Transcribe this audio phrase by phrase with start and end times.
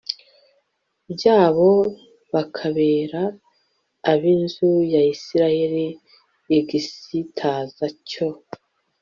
[1.13, 1.71] byabo
[2.33, 3.21] bakabera
[4.11, 5.87] ab inzu ya Isirayeli
[6.57, 8.27] igisitaza cyo